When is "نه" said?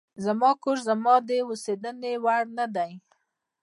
2.57-2.65